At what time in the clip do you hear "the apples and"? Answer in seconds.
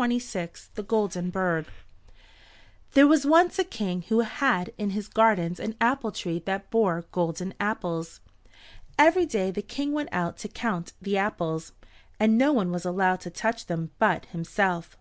11.02-12.38